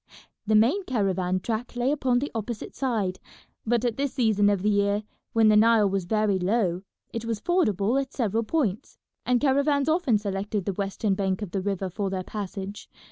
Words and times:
The 0.47 0.55
main 0.55 0.83
caravan 0.85 1.41
track 1.41 1.75
lay 1.75 1.91
upon 1.91 2.17
the 2.17 2.31
opposite 2.33 2.73
side, 2.73 3.19
but 3.67 3.85
at 3.85 3.97
this 3.97 4.13
season 4.15 4.49
of 4.49 4.63
the 4.63 4.69
year, 4.71 5.03
when 5.33 5.49
the 5.49 5.55
Nile 5.55 5.87
was 5.87 6.05
very 6.05 6.39
low, 6.39 6.81
it 7.13 7.23
was 7.23 7.39
fordable 7.39 8.01
at 8.01 8.11
several 8.11 8.41
points, 8.41 8.97
and 9.27 9.39
caravans 9.39 9.87
often 9.87 10.17
selected 10.17 10.65
the 10.65 10.73
western 10.73 11.13
bank 11.13 11.43
of 11.43 11.51
the 11.51 11.61
river 11.61 11.87
for 11.87 12.09
their 12.09 12.23
passage. 12.23 12.89